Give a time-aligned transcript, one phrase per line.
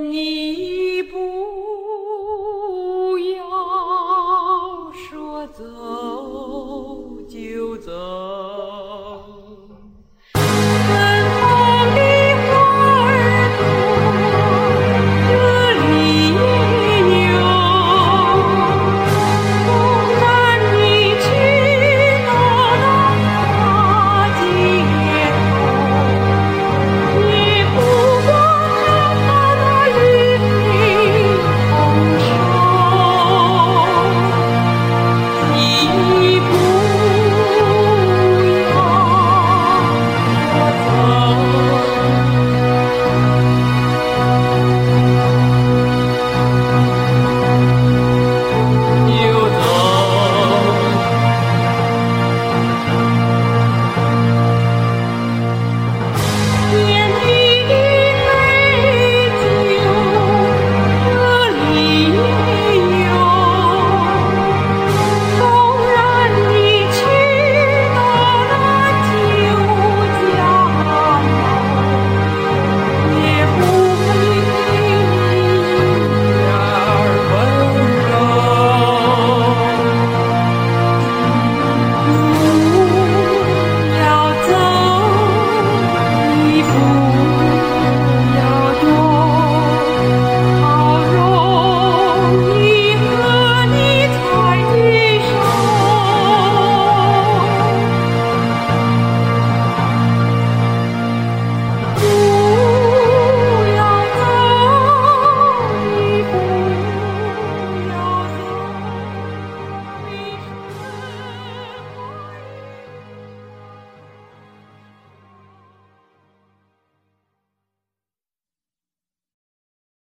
[0.00, 0.39] Nee.